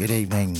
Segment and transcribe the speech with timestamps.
[0.00, 0.54] Good evening.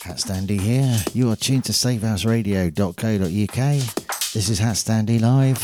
[0.00, 0.96] HatStandy here.
[1.12, 4.32] You are tuned to safehouseradio.co.uk.
[4.32, 5.62] This is HatStandy Live.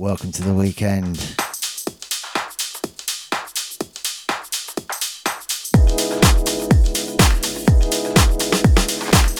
[0.00, 1.18] Welcome to the weekend.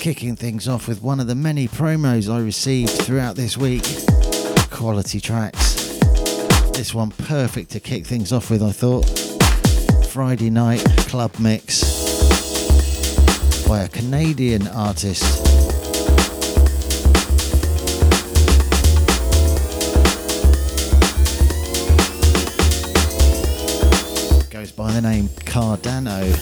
[0.01, 3.83] Kicking things off with one of the many promos I received throughout this week.
[4.71, 5.99] Quality tracks.
[6.75, 9.26] This one perfect to kick things off with, I thought.
[10.17, 11.83] Friday night club mix
[13.69, 15.23] by a Canadian artist.
[24.51, 26.33] Goes by the name Kardano.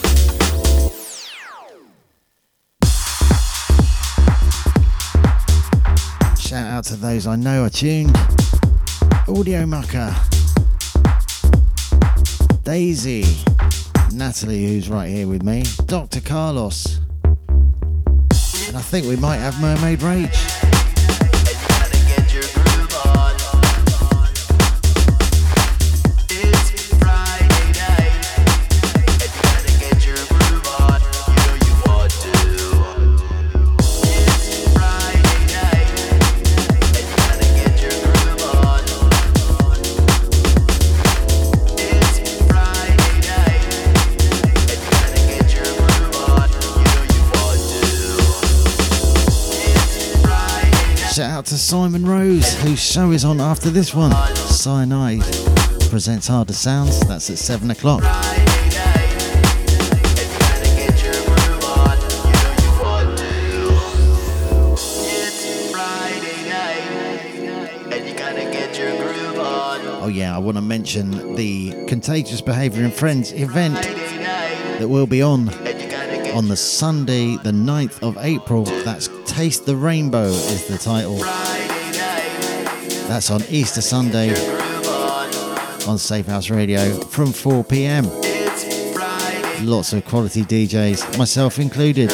[6.39, 8.17] Shout out to those I know are tuned.
[9.27, 10.15] Audio Mucker.
[12.63, 13.25] Daisy.
[14.15, 15.65] Natalie, who's right here with me.
[15.87, 16.21] Dr.
[16.21, 17.01] Carlos.
[18.69, 20.54] And I think we might have Mermaid Rage.
[51.35, 54.13] Out to Simon Rose, whose show is on after this one.
[54.37, 55.21] Cyanide
[55.91, 57.01] presents Harder Sounds.
[57.09, 58.03] That's at 7 o'clock.
[70.01, 75.21] Oh, yeah, I want to mention the Contagious Behaviour and Friends event that will be
[75.21, 75.47] on
[76.35, 78.65] on the Sunday, the 9th of April.
[78.65, 81.17] That's Taste the Rainbow, is the title.
[83.07, 84.31] That's on Easter Sunday
[85.87, 88.07] on Safe House Radio from 4 pm.
[89.65, 92.11] Lots of quality DJs, myself included.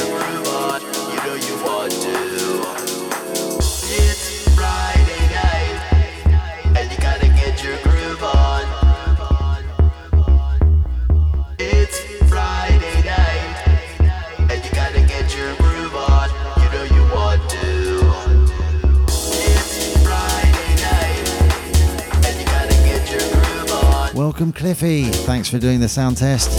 [25.51, 26.49] For doing the sound test.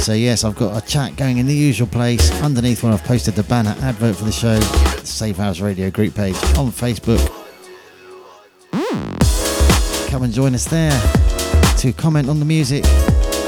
[0.00, 3.34] So, yes, I've got a chat going in the usual place underneath when I've posted
[3.34, 7.20] the banner advert for the show, the Safe House Radio group page on Facebook.
[10.08, 10.92] Come and join us there
[11.78, 12.84] to comment on the music,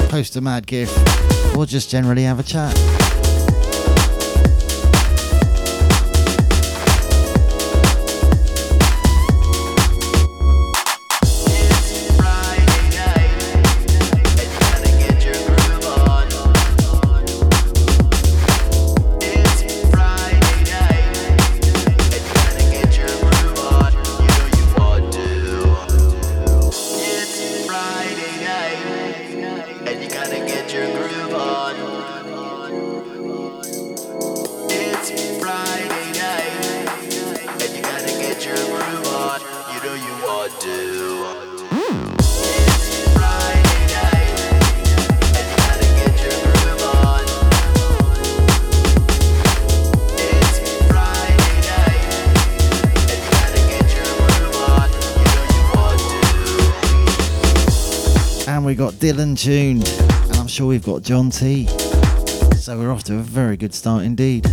[0.09, 0.93] post a mad gif,
[1.55, 3.04] or just generally have a chat.
[59.05, 59.87] Dylan tuned,
[60.29, 61.67] and I'm sure we've got John T.
[62.57, 64.47] So we're off to a very good start indeed.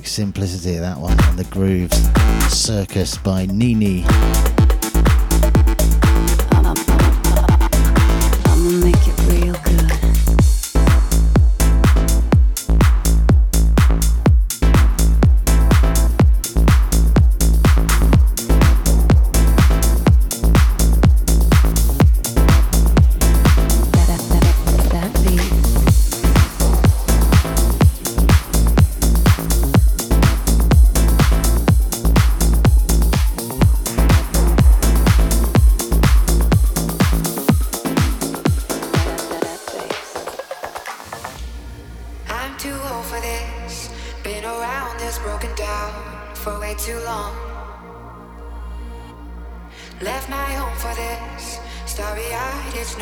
[0.00, 1.96] Simplicity of that one and the grooves.
[2.48, 4.04] Circus by Nini.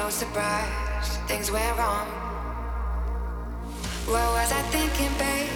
[0.03, 2.09] no surprise, things went wrong.
[4.13, 5.53] What was I thinking, babe?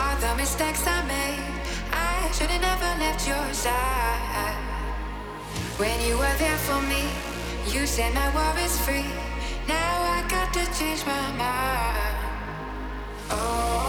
[0.00, 1.42] All the mistakes I made,
[1.90, 4.58] I should've never left your side.
[5.82, 7.02] When you were there for me,
[7.74, 9.10] you said my worries free.
[9.66, 12.18] Now I got to change my mind.
[13.30, 13.87] Oh.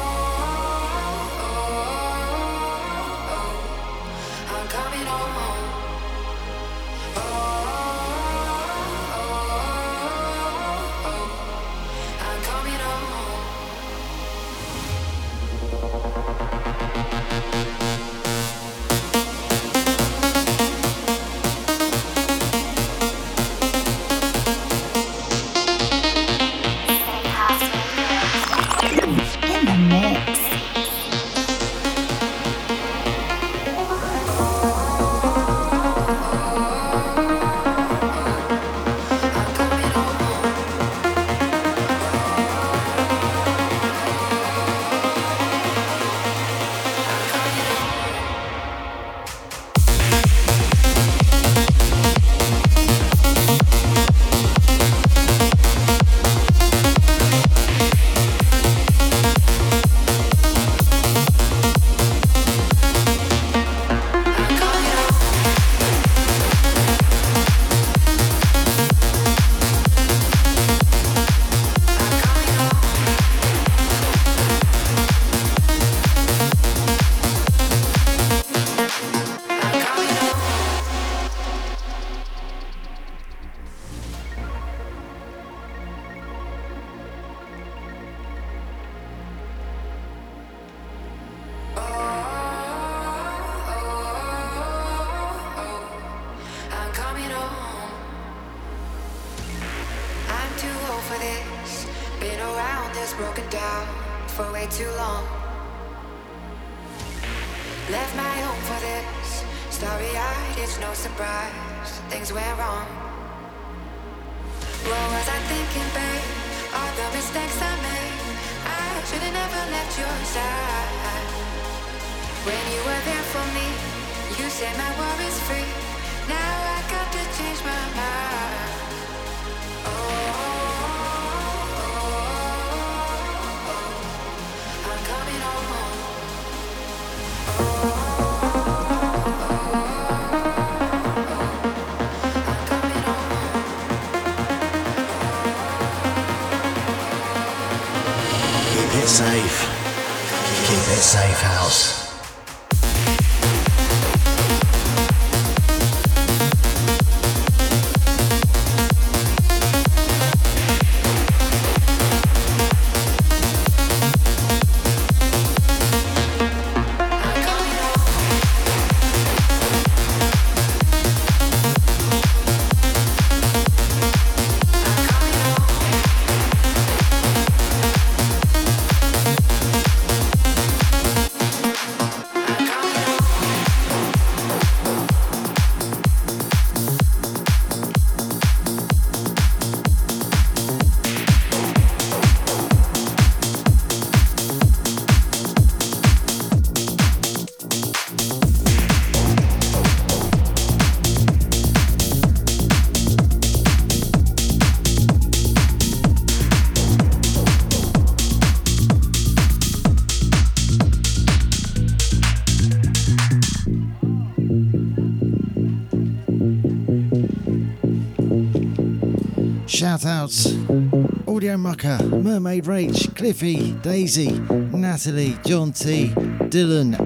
[220.20, 226.10] Audio Mucker, Mermaid Rach, Cliffy, Daisy, Natalie, John T,
[226.50, 227.00] Dylan,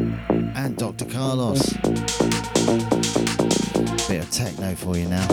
[0.55, 1.05] and Dr.
[1.05, 1.61] Carlos.
[4.07, 5.27] Bit of techno for you now.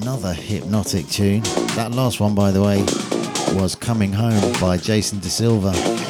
[0.00, 1.42] Another hypnotic tune.
[1.76, 2.80] That last one, by the way,
[3.60, 6.07] was Coming Home by Jaison De Silva.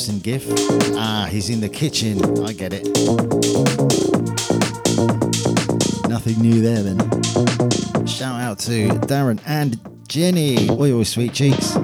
[0.00, 0.46] Simpson gif.
[0.96, 2.42] Ah, he's in the kitchen.
[2.42, 2.86] I get it.
[6.08, 6.98] Nothing new there then.
[8.06, 9.78] Shout out to Darren and
[10.08, 10.70] Jenny.
[10.70, 11.76] Oi, oi, sweet cheeks.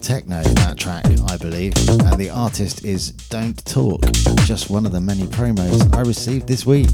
[0.00, 1.74] Techno, that track, I believe.
[1.88, 4.00] And the artist is Don't Talk,
[4.44, 6.88] just one of the many promos I received this week.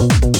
[0.00, 0.39] this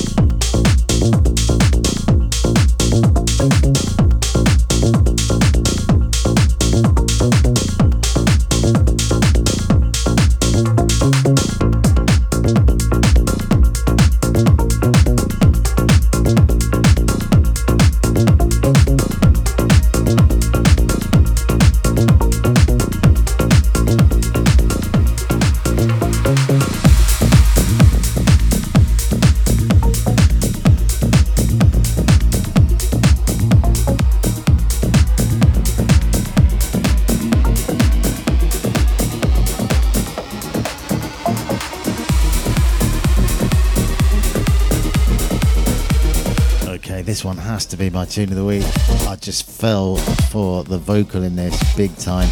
[47.81, 48.63] be my tune of the week.
[49.09, 49.97] I just fell
[50.31, 52.29] for the vocal in this big time.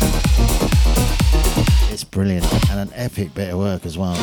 [1.90, 4.14] It's brilliant and an epic bit of work as well.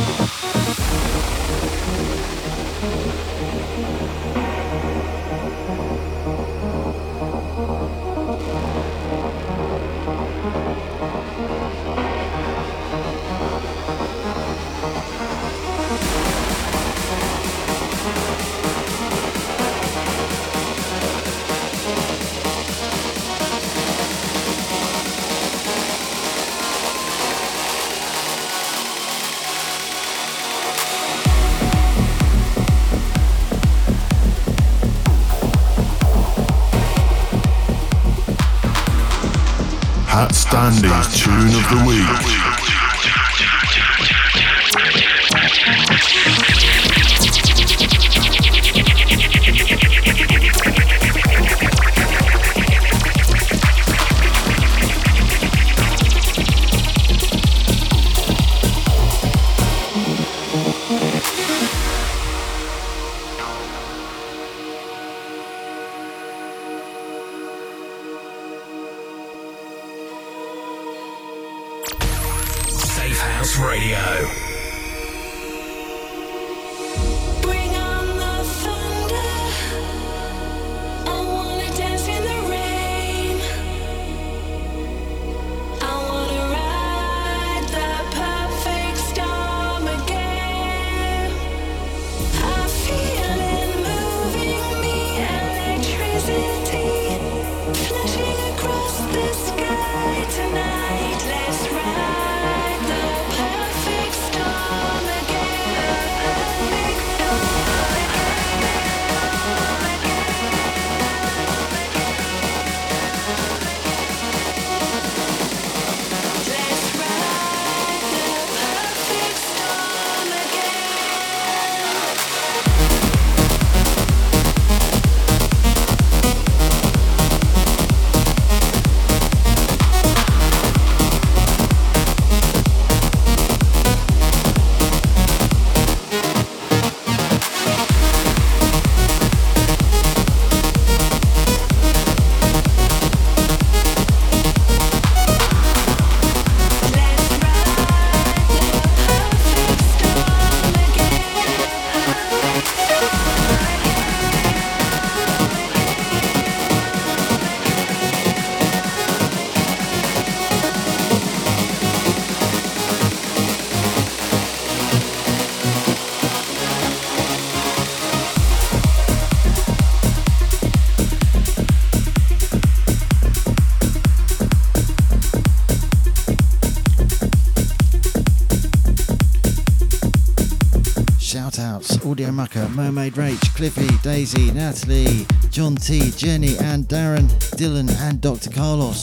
[182.05, 188.51] Audio Mucker, Mermaid Rach, Cliffy, Daisy, Natalie, John T, Jenny, and Darren, Dylan, and Dr.
[188.51, 189.01] Carlos.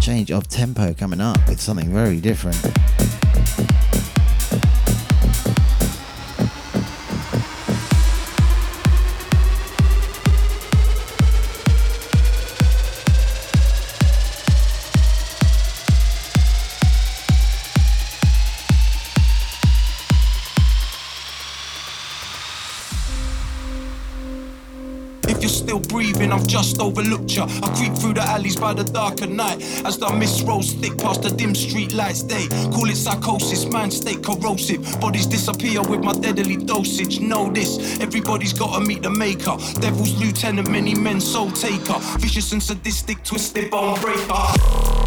[0.00, 2.60] Change of tempo coming up with something very different.
[26.64, 27.46] Just overlooked ya.
[27.62, 30.96] I creep through the alleys by the dark of night as the mist rolls thick
[30.96, 32.22] past the dim street lights.
[32.22, 34.80] They call it psychosis, man, state corrosive.
[35.00, 37.20] Bodies disappear with my deadly dosage.
[37.20, 39.56] Know this, everybody's gotta meet the maker.
[39.80, 41.98] Devil's lieutenant, many men soul taker.
[42.18, 45.03] Vicious and sadistic, twisted bone breaker.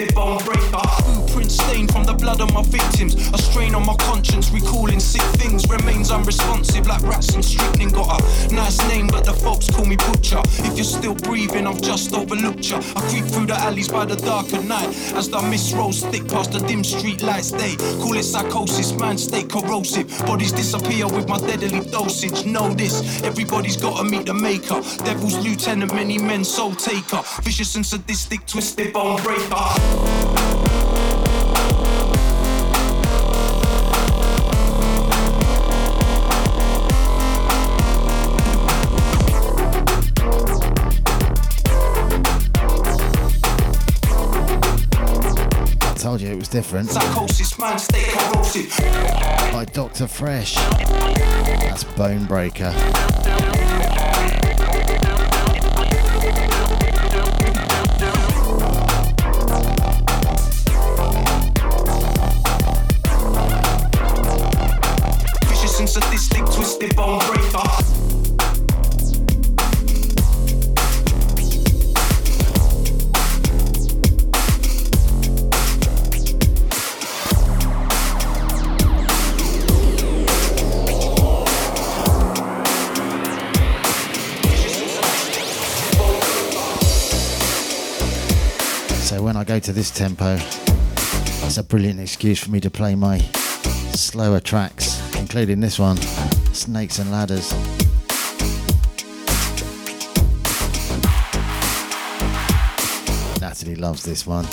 [0.00, 0.87] If break breaker,
[1.68, 6.10] by the blood of my victims, a strain on my conscience, recalling sick things remains
[6.10, 8.22] unresponsive like rats in streetling gutter.
[8.54, 10.40] Nice name, but the thugs call me butcher.
[10.64, 12.76] If you're still breathing, I've just overlooked you.
[12.76, 16.26] I creep through the alleys by the dark darker night as the mist rolls thick
[16.28, 17.50] past the dim street lights.
[17.50, 20.08] They call it psychosis, man, stay corrosive.
[20.26, 22.46] Bodies disappear with my deadly dosage.
[22.46, 24.80] Know this, everybody's gotta meet the maker.
[25.04, 27.22] Devil's lieutenant, many men soul taker.
[27.42, 30.28] Vicious and sadistic, twisted bone breaker.
[46.50, 46.90] Told you it was different.
[46.90, 48.78] Psychosis, man, stay corrosive.
[49.52, 50.06] By Dr.
[50.06, 50.54] Fresch.
[51.60, 53.57] That's Bone Breaker.
[89.68, 90.38] To this tempo,
[91.44, 93.18] it's a brilliant excuse for me to play my
[93.92, 95.98] slower tracks, including this one,
[96.54, 97.52] Snakes and Ladders.
[103.42, 104.46] Natalie loves this one.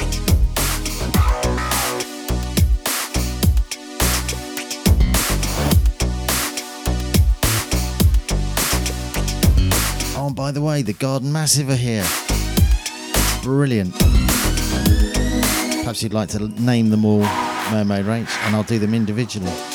[10.17, 12.05] Oh, by the way, the Garden Massive are here.
[13.41, 13.95] Brilliant.
[15.85, 17.19] Perhaps you'd like to name them all
[17.69, 19.74] Mermaid Rach, and I'll do them individually.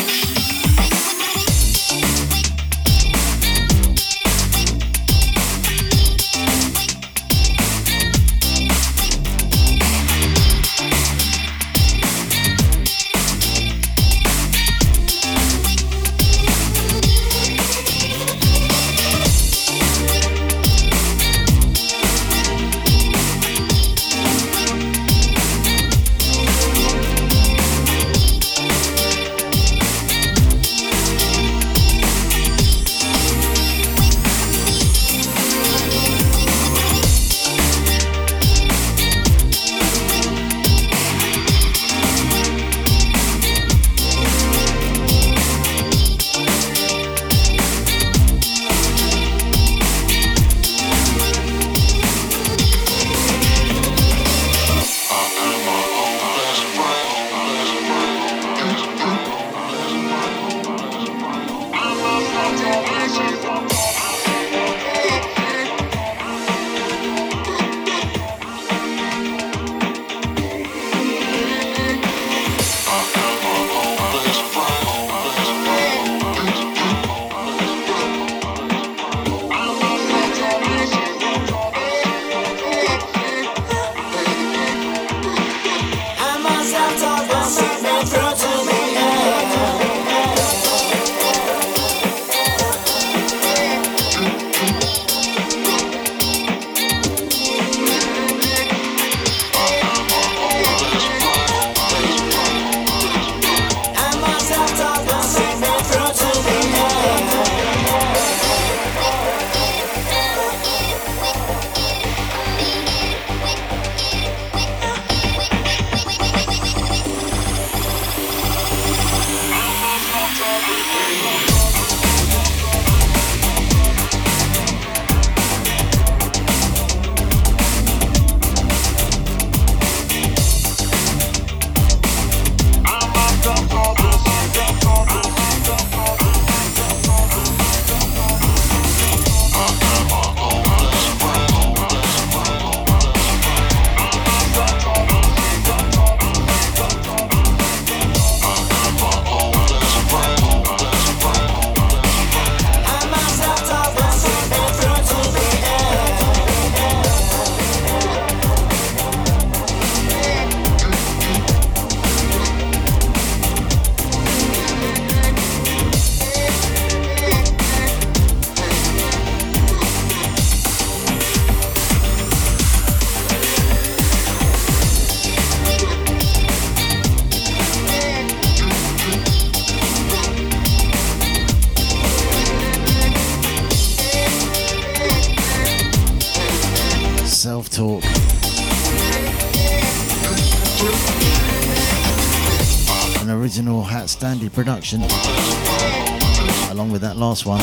[194.93, 197.61] Along with that last one,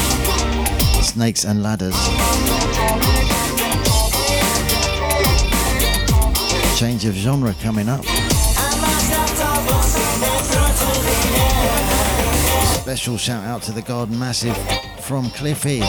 [1.02, 1.94] Snakes and Ladders.
[6.78, 8.02] Change of genre coming up.
[12.80, 14.56] Special shout out to the Garden Massive
[15.00, 15.82] from Cliffy.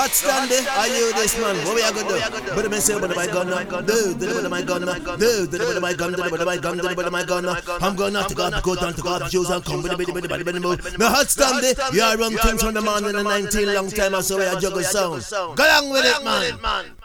[0.00, 0.64] Hot stand there.
[0.64, 1.56] Are you this man?
[1.66, 2.54] What we are gonna do?
[2.54, 3.48] But I say, but my gun.
[3.84, 4.80] Do, do, but my gun.
[4.80, 7.44] Do, do, but my gun, do, but my gun, do, but my gun.
[7.82, 9.90] I'm going to go up, to go down to go up, shoes and come with
[9.90, 10.96] the bitty, bitty, bitty, bitty, bitty.
[10.96, 11.92] The HatStandy.
[11.92, 14.46] You are run things from the man in the 19 long time, or so we
[14.46, 15.22] are juggle sound.
[15.54, 16.96] Go along with it, man.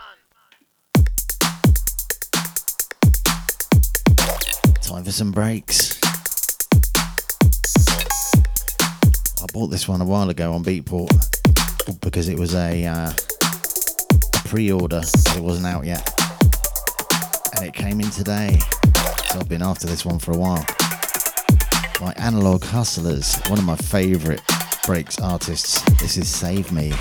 [4.81, 5.99] Time for some breaks.
[9.43, 11.35] I bought this one a while ago on Beatport
[12.02, 13.12] because it was a, uh,
[14.45, 15.02] pre-order.
[15.36, 16.08] It wasn't out yet,
[17.56, 18.60] and it came in today.
[19.30, 20.65] So I've been after this one for a while.
[22.00, 24.41] by Analogue Hustlers, one of my favourite
[24.86, 25.82] breaks artists.
[26.00, 26.93] This is Save Me.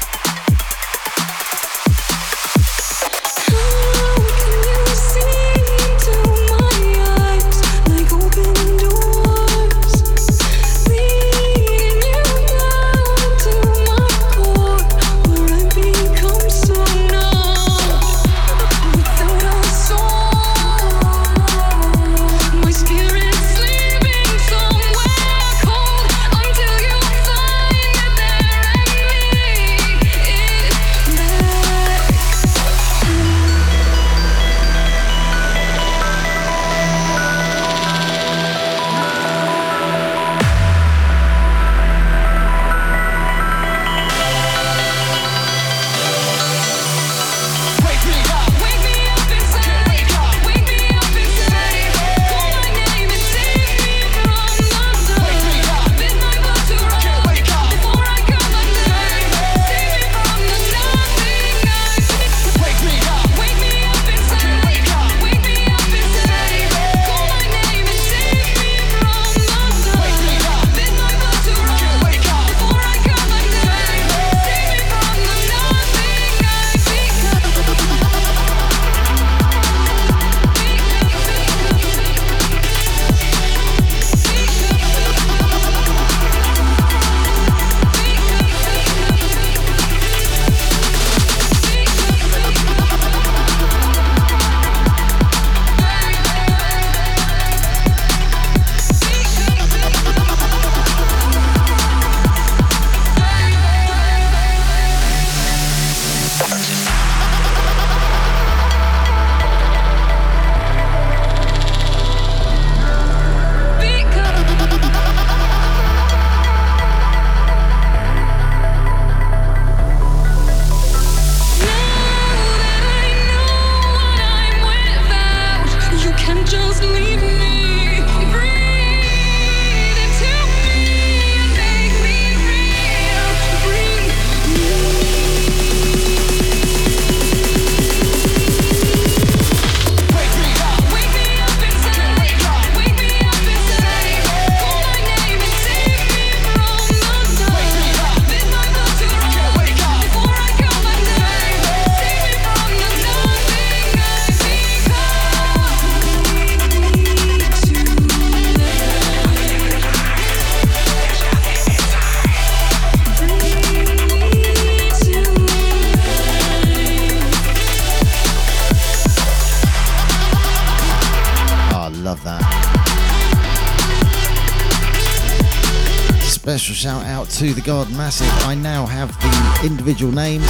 [177.39, 180.47] To the Garden Massive, I now have the individual names.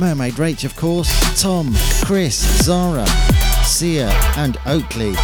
[0.00, 1.72] Mermaid Rach, of course, Tom,
[2.04, 2.34] Chris,
[2.64, 3.06] Zara,
[3.64, 5.14] Sia, and Oakley.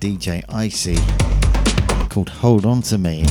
[0.00, 0.96] DJ Icey
[2.08, 3.24] called Hold On To Me.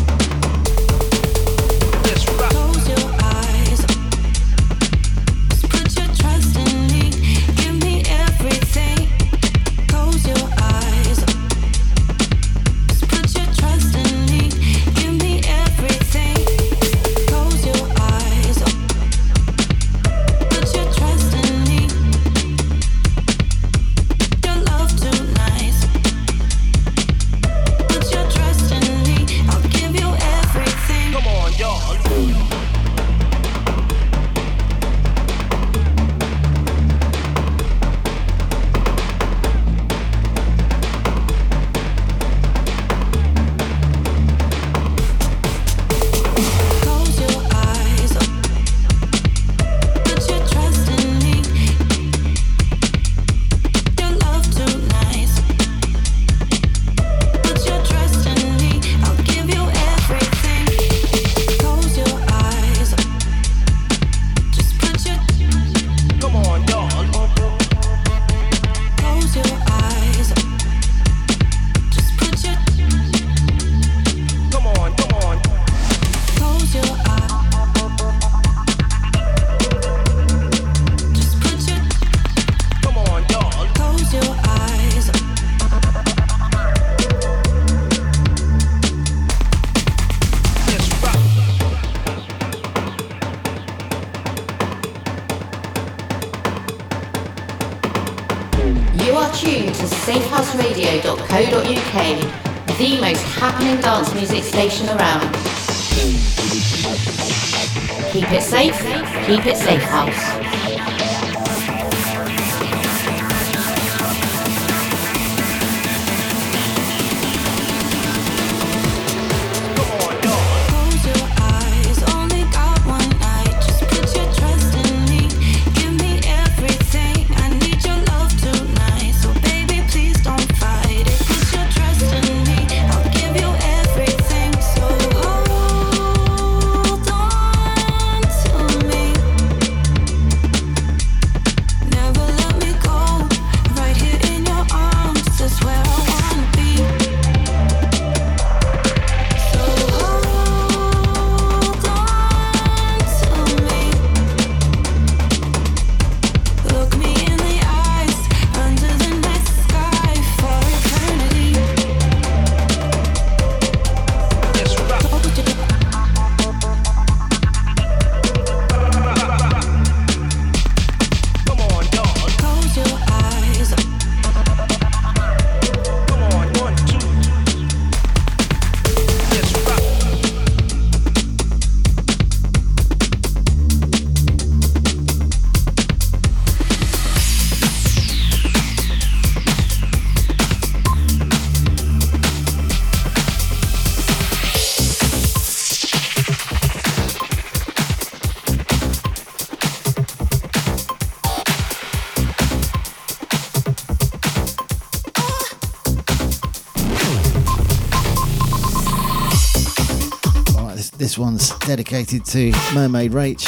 [211.18, 213.44] One's dedicated to Mermaid Rach,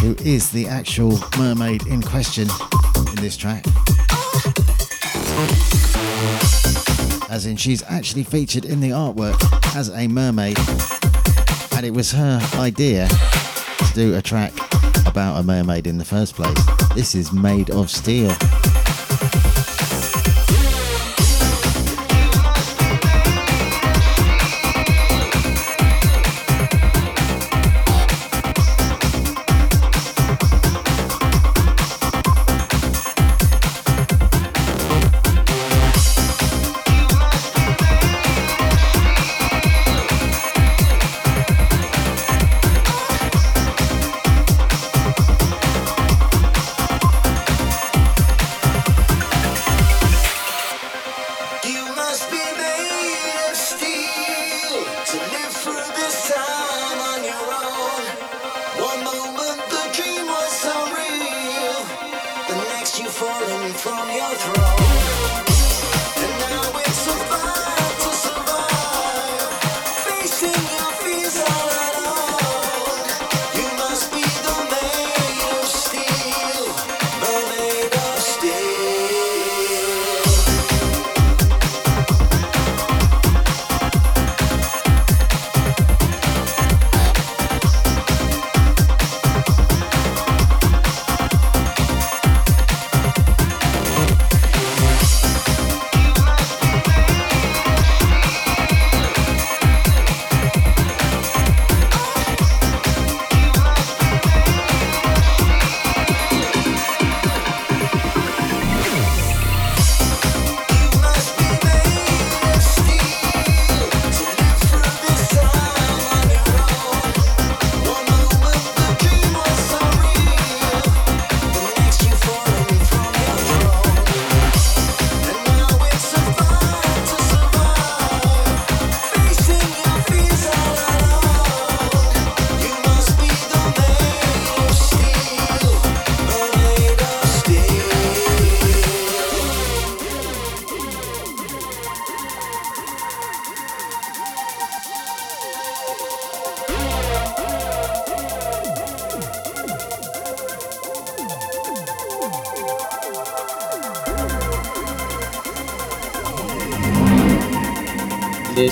[0.00, 2.48] who is the actual mermaid in question
[3.08, 3.64] in this track.
[7.28, 9.36] As in, she's actually featured in the artwork
[9.74, 10.58] as a mermaid,
[11.76, 14.52] and it was her idea to do a track
[15.06, 16.58] about a mermaid in the first place.
[16.94, 18.30] This is Maid of Steel.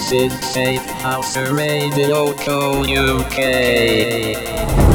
[0.09, 2.82] This is Safe House Radio Co.
[2.82, 4.88] UK.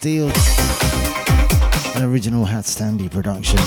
[0.00, 0.30] Steel,
[1.96, 3.58] an original HatStandy production.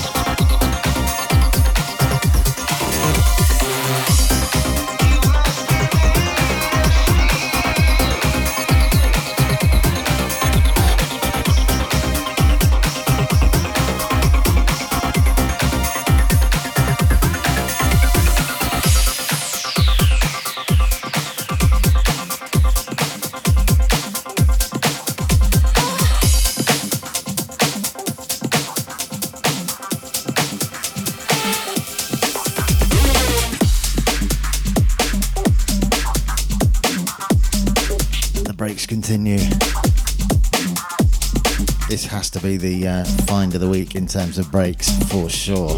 [42.32, 45.76] To be the uh, find of the week in terms of breaks for sure.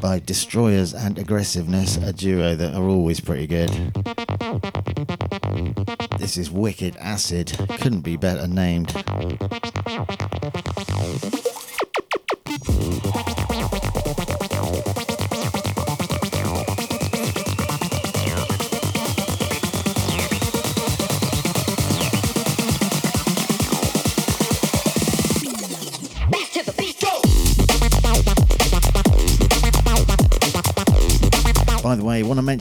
[0.00, 3.70] By Destroyers and Aggressiveness, a duo that are always pretty good.
[6.18, 8.92] This is Wicked Acid, couldn't be better named.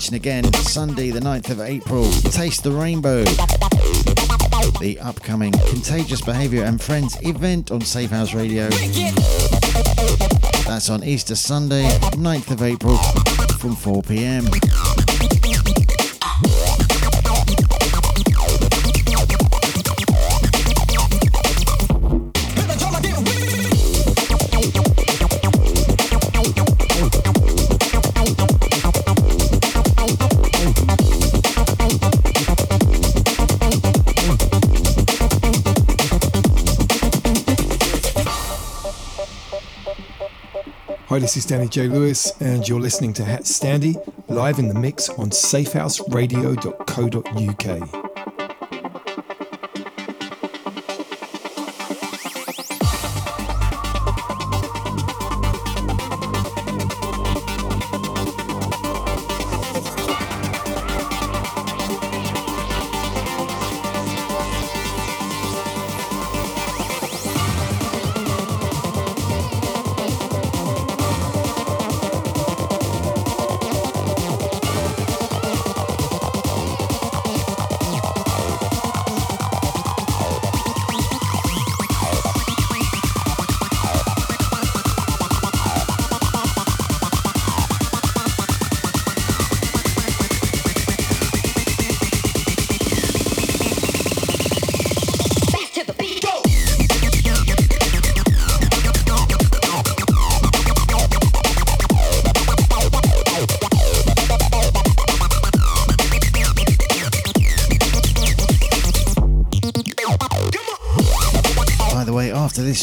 [0.10, 3.26] Mention again Sunday, the 9th of April, Taste the Rainbow.
[4.80, 8.70] The upcoming Contagious Behaviour and Friends event on Safehouse Radio.
[10.66, 12.96] That's on Easter Sunday, 9th of April
[13.60, 14.46] from 4 pm.
[41.28, 41.90] This is Danny J.
[41.90, 43.98] Lewis, and you're listening to HatStandy
[44.30, 47.97] live in the mix on safehouseradio.co.uk.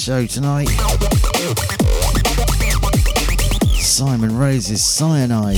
[0.04, 0.68] show tonight.
[3.80, 5.56] Simon Rose's Cyanide.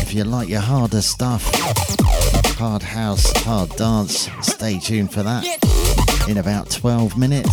[0.00, 1.42] If you like your harder stuff,
[2.56, 5.44] hard house, hard dance, stay tuned for that
[6.26, 7.50] in about 12 minutes.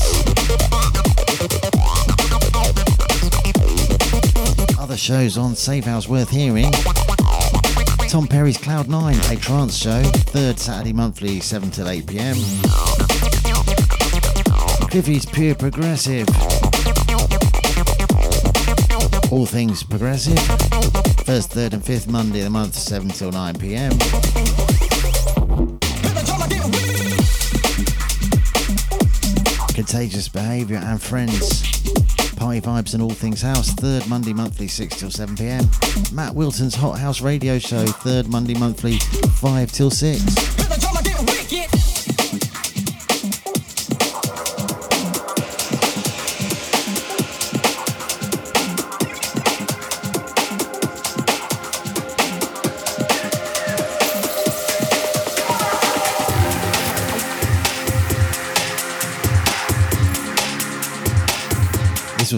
[4.80, 6.72] Other shows on Safehouse worth hearing.
[8.08, 12.38] Tom Perry's Cloud 9, a trance show, third Saturday monthly, 7 till 8 pm.
[14.94, 16.28] Cliffy's Pure Progressive.
[19.32, 20.38] All things progressive.
[21.26, 23.90] First, third, and fifth Monday of the month, 7 till 9 pm.
[29.74, 31.64] Contagious Behaviour and Friends.
[32.36, 35.68] Party Vibes and All Things House, third Monday monthly, 6 till 7 pm.
[36.12, 40.63] Matt Wilton's Hot House Radio Show, third Monday monthly, 5 till 6.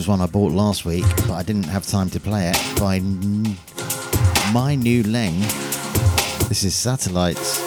[0.06, 3.00] Was one I bought last week, but I didn't have time to play it by
[4.54, 5.40] My New Leng.
[6.48, 7.65] This is Satellites.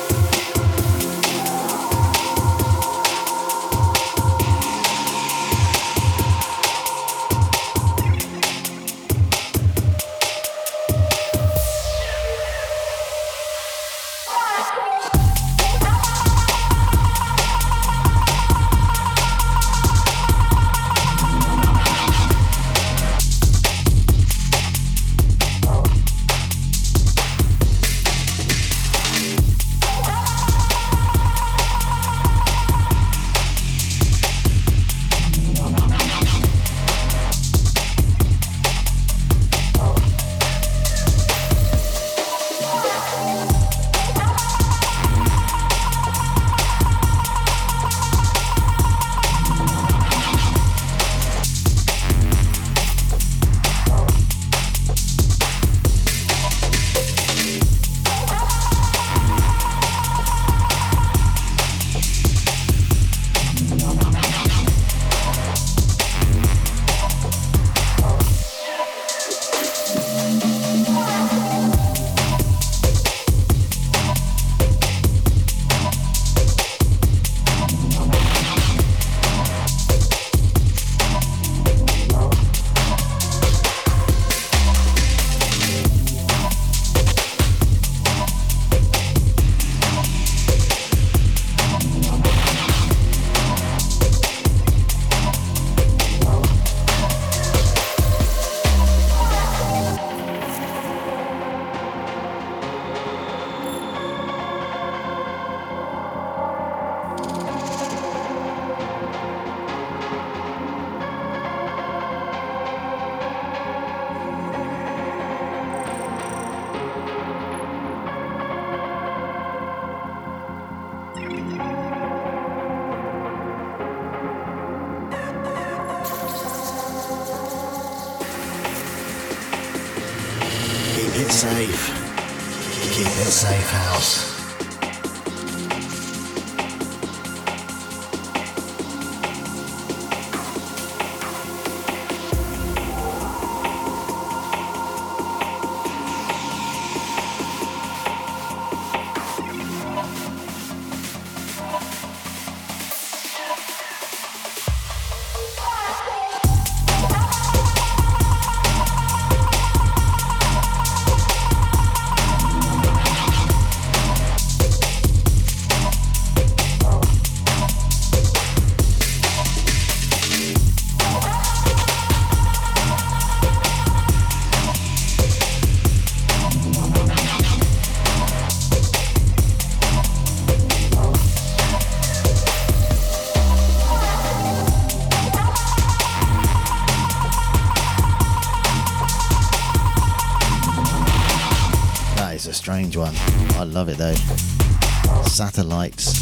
[195.59, 196.17] Satellites.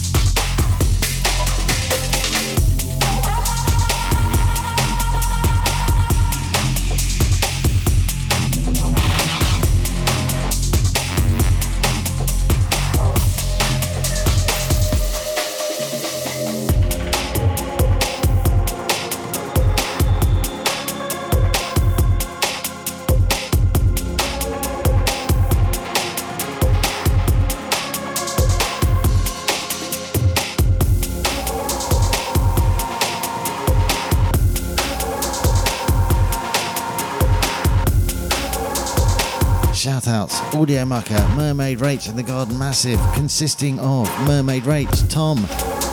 [40.67, 45.47] Audio Mucker, Mermaid Rach and the Garden Massive, consisting of Mermaid Rach, Tom,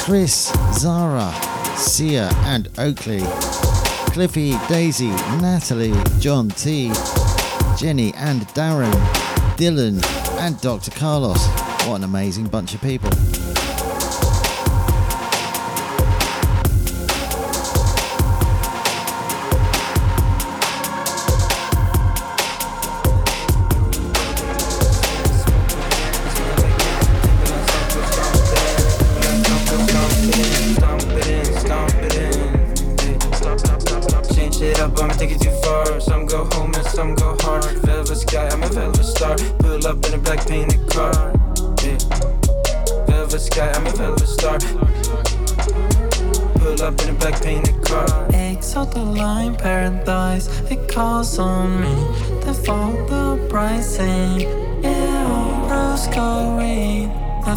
[0.04, 1.32] Chris, Zara,
[1.78, 3.22] Sia and Oakley,
[4.14, 6.92] Cliffy, Daisy, Natalie, John T,
[7.78, 8.92] Jenny and Darren,
[9.58, 10.04] Dylan
[10.40, 10.90] and Dr.
[10.90, 11.46] Carlos.
[11.86, 13.12] What an amazing bunch of people.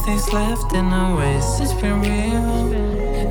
[0.07, 1.61] Nothing's left in the waste.
[1.61, 2.73] It's been real,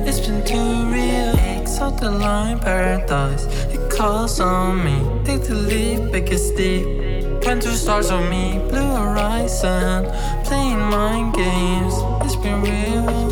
[0.06, 1.34] it's been too real.
[1.58, 3.46] Exalt the line, paradise.
[3.72, 4.98] It calls on me.
[5.24, 7.40] Take the leap, make it steep.
[7.40, 10.04] Plant two stars on me, blue horizon.
[10.44, 11.94] Playing mind games.
[12.24, 13.25] It's been real,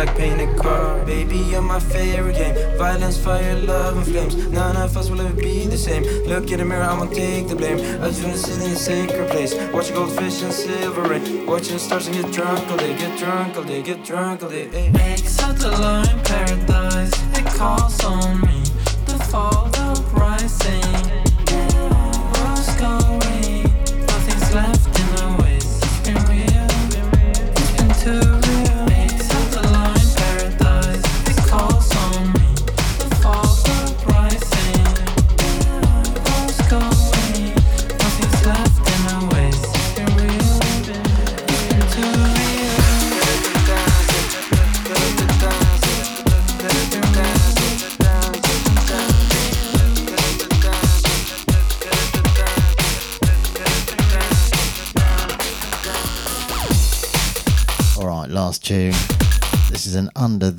[0.00, 1.04] Black painted car.
[1.04, 2.54] Baby, you're my favorite game.
[2.78, 4.34] Violence, fire, love, and flames.
[4.48, 6.04] None of us will ever be the same.
[6.26, 7.76] Look in the mirror, I'ma take the blame.
[8.00, 9.52] I just wanna sit in a sacred place.
[9.74, 11.44] Watching goldfish and silver rain.
[11.44, 12.96] Watching the stars and get drunk all day.
[12.96, 14.68] Get drunk all day, get drunk all day.
[14.68, 14.90] Hey.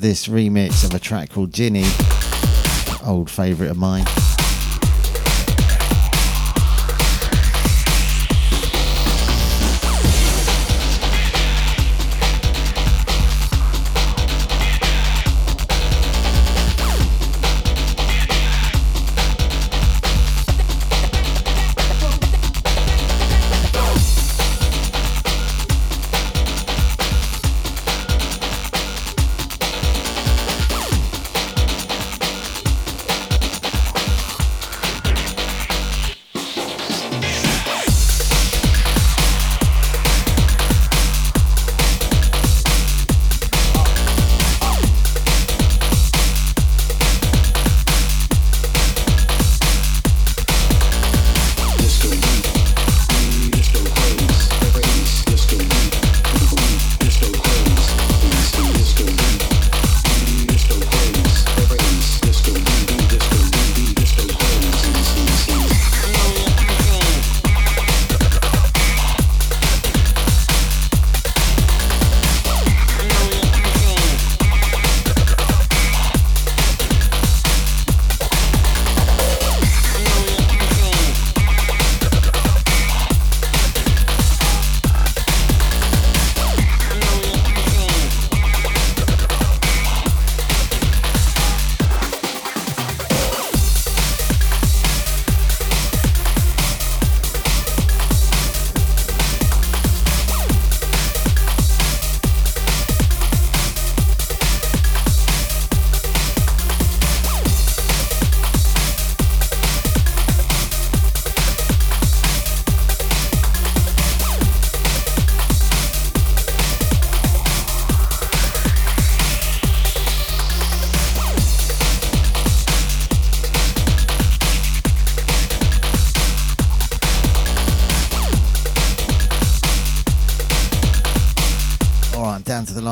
[0.02, 1.86] This remix of a track called Ginnie,
[3.06, 4.04] old favourite of mine.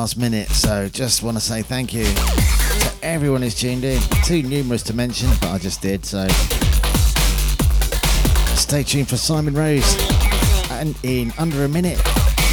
[0.01, 4.01] Last minute, so just want to say thank you to everyone who's tuned in.
[4.23, 6.27] Too numerous to mention, but I just did, so
[8.55, 9.95] stay tuned for Simon Rose.
[10.71, 11.99] And in under a minute,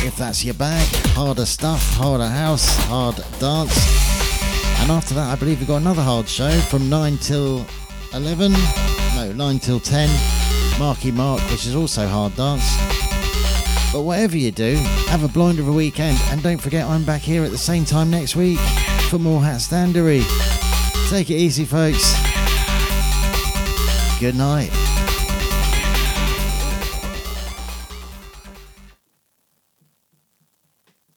[0.05, 3.79] if that's your bag, harder stuff, harder house, hard dance.
[4.83, 7.65] And after that, I believe we've got another hard show from 9 till
[8.13, 8.53] 11.
[9.15, 10.11] No, 9 till 10.
[10.79, 12.98] Marky Mark, which is also hard dance.
[13.93, 14.77] But whatever you do,
[15.09, 16.19] have a blinder of a weekend.
[16.31, 18.59] And don't forget, I'm back here at the same time next week
[19.09, 20.23] for more Hat Standery.
[21.09, 22.15] Take it easy, folks.
[24.21, 24.88] Good night.